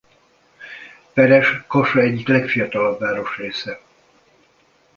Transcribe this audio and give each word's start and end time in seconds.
Peres 1.13 1.63
Kassa 1.67 1.99
egyik 1.99 2.27
legfiatalabb 2.27 2.99
városrésze. 2.99 3.79